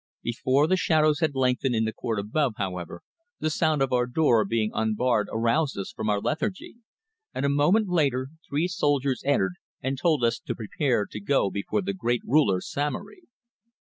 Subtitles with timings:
[0.23, 3.03] Before the shadows had lengthened in the court above, however,
[3.39, 6.77] the sound of our door being unbarred aroused us from our lethargy,
[7.35, 11.83] and a moment later, three soldiers entered and told us to prepare to go before
[11.83, 13.25] the great ruler Samory.